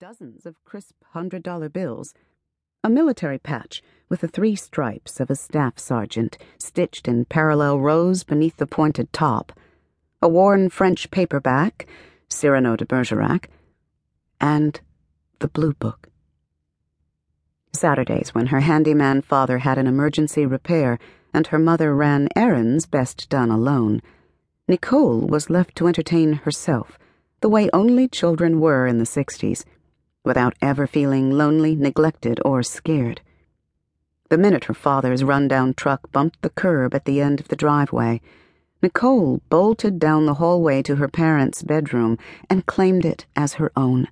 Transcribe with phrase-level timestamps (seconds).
[0.00, 2.14] dozens of crisp hundred dollar bills,
[2.82, 8.24] a military patch with the three stripes of a staff sergeant stitched in parallel rows
[8.24, 9.52] beneath the pointed top,
[10.22, 11.86] a worn French paperback,
[12.30, 13.50] Cyrano de Bergerac,
[14.40, 14.80] and
[15.40, 16.08] the Blue Book.
[17.74, 20.98] Saturdays, when her handyman father had an emergency repair
[21.34, 24.00] and her mother ran errands best done alone,
[24.66, 26.98] Nicole was left to entertain herself
[27.42, 29.64] the way only children were in the 60s
[30.24, 33.20] without ever feeling lonely, neglected, or scared.
[34.28, 38.20] The minute her father's run-down truck bumped the curb at the end of the driveway,
[38.82, 42.16] Nicole bolted down the hallway to her parents' bedroom
[42.48, 44.08] and claimed it as her own.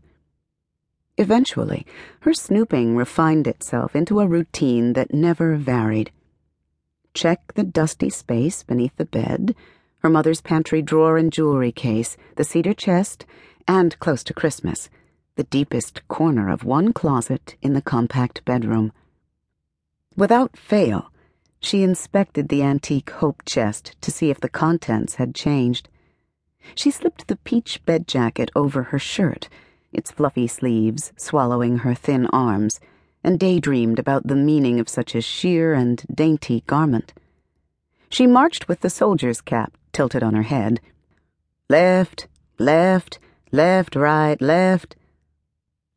[1.17, 1.87] Eventually,
[2.21, 6.11] her snooping refined itself into a routine that never varied.
[7.15, 9.55] Check the dusty space beneath the bed,
[10.01, 13.25] her mother's pantry drawer and jewelry case, the cedar chest,
[13.67, 14.91] and close to Christmas,
[15.39, 18.93] the deepest corner of one closet in the compact bedroom.
[20.17, 21.13] Without fail,
[21.61, 25.89] she inspected the antique hope chest to see if the contents had changed.
[26.75, 29.49] She slipped the peach bed jacket over her shirt,
[29.93, 32.81] its fluffy sleeves swallowing her thin arms,
[33.23, 37.15] and daydreamed about the meaning of such a sheer and dainty garment.
[38.11, 40.81] She marched with the soldier's cap tilted on her head.
[41.69, 42.27] Left,
[42.59, 43.21] left,
[43.53, 44.97] left, right, left.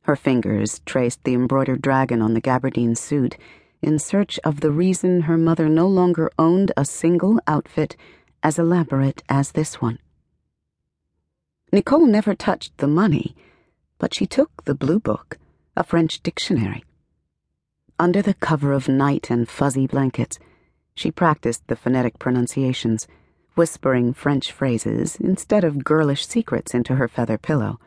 [0.03, 3.37] Her fingers traced the embroidered dragon on the gabardine suit
[3.81, 7.95] in search of the reason her mother no longer owned a single outfit
[8.43, 9.99] as elaborate as this one.
[11.71, 13.35] Nicole never touched the money,
[13.97, 15.37] but she took the blue book,
[15.77, 16.83] a French dictionary.
[17.97, 20.39] Under the cover of night and fuzzy blankets,
[20.95, 23.07] she practiced the phonetic pronunciations,
[23.55, 27.79] whispering French phrases instead of girlish secrets into her feather pillow.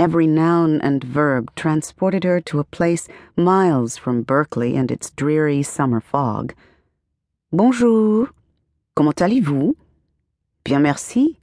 [0.00, 3.06] Every noun and verb transported her to a place
[3.36, 6.54] miles from Berkeley and its dreary summer fog.
[7.52, 8.30] Bonjour.
[8.96, 9.76] Comment allez-vous?
[10.64, 11.36] Bien merci.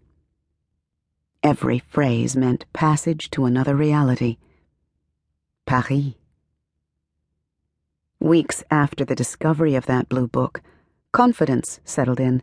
[1.44, 4.38] Every phrase meant passage to another reality.
[5.68, 6.16] Paris.
[8.20, 10.64] Weeks after the discovery of that blue book,
[11.12, 12.42] confidence settled in.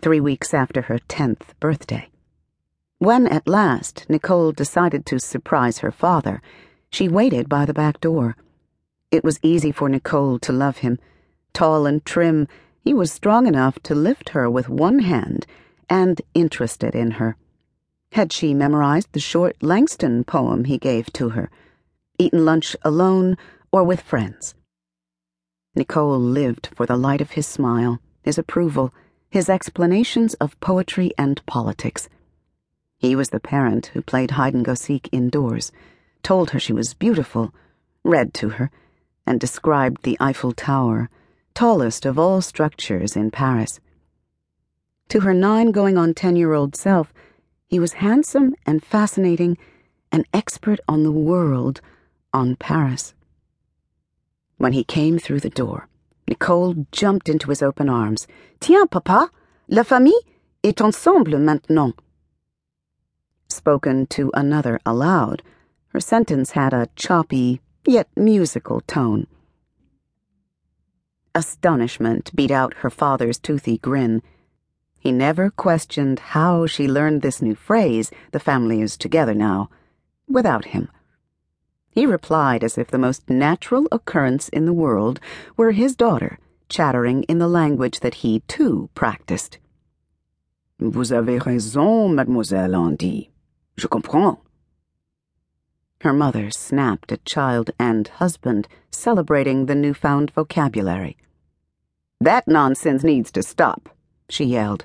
[0.00, 2.09] Three weeks after her tenth birthday.
[3.00, 6.42] When at last Nicole decided to surprise her father,
[6.90, 8.36] she waited by the back door.
[9.10, 10.98] It was easy for Nicole to love him.
[11.54, 12.46] Tall and trim,
[12.84, 15.46] he was strong enough to lift her with one hand
[15.88, 17.36] and interested in her.
[18.12, 21.48] Had she memorized the short Langston poem he gave to her,
[22.18, 23.38] eaten lunch alone
[23.72, 24.54] or with friends?
[25.74, 28.92] Nicole lived for the light of his smile, his approval,
[29.30, 32.10] his explanations of poetry and politics.
[33.00, 35.72] He was the parent who played hide and go seek indoors,
[36.22, 37.54] told her she was beautiful,
[38.04, 38.70] read to her,
[39.26, 41.08] and described the Eiffel Tower,
[41.54, 43.80] tallest of all structures in Paris.
[45.08, 47.14] To her nine going on ten year old self,
[47.68, 49.56] he was handsome and fascinating,
[50.12, 51.80] an expert on the world,
[52.34, 53.14] on Paris.
[54.58, 55.88] When he came through the door,
[56.28, 58.26] Nicole jumped into his open arms.
[58.60, 59.30] Tiens, papa,
[59.68, 60.20] la famille
[60.62, 61.94] est ensemble maintenant
[63.60, 65.42] spoken to another aloud,
[65.88, 69.26] her sentence had a choppy, yet musical tone.
[71.34, 74.22] Astonishment beat out her father's toothy grin.
[74.98, 79.68] He never questioned how she learned this new phrase, the family is together now,
[80.26, 80.88] without him.
[81.90, 85.20] He replied as if the most natural occurrence in the world
[85.58, 86.38] were his daughter
[86.70, 89.58] chattering in the language that he too practiced.
[90.78, 93.30] Vous avez raison, mademoiselle Handy.
[93.80, 94.36] Je comprends.
[96.02, 101.16] Her mother snapped at child and husband, celebrating the newfound vocabulary.
[102.20, 103.88] That nonsense needs to stop,
[104.28, 104.84] she yelled,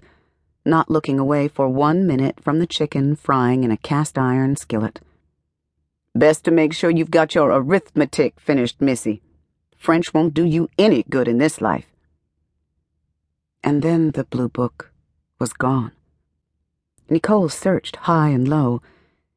[0.66, 5.02] not looking away for one minute from the chicken frying in a cast iron skillet.
[6.14, 9.22] Best to make sure you've got your arithmetic finished, Missy.
[9.76, 11.88] French won't do you any good in this life.
[13.62, 14.94] And then the blue book
[15.38, 15.92] was gone.
[17.10, 18.82] Nicole searched high and low.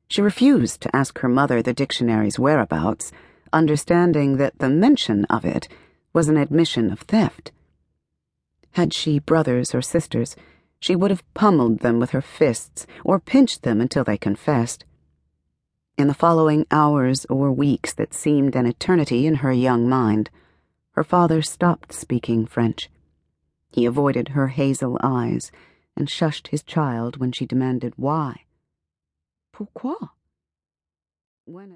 [0.09, 3.13] She refused to ask her mother the dictionary's whereabouts,
[3.53, 5.69] understanding that the mention of it
[6.13, 7.53] was an admission of theft.
[8.73, 10.35] Had she brothers or sisters,
[10.81, 14.85] she would have pummeled them with her fists or pinched them until they confessed.
[15.99, 20.31] In the following hours or weeks that seemed an eternity in her young mind,
[20.93, 22.89] her father stopped speaking French.
[23.73, 25.51] He avoided her hazel eyes
[25.99, 28.45] and shushed his child when she demanded why.
[29.53, 29.97] Pourquoi?
[31.45, 31.67] When